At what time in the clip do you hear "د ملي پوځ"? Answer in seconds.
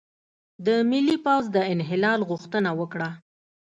0.65-1.43